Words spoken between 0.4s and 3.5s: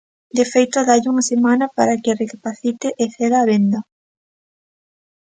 feito, dálle unha semana para que "recapacite e ceda á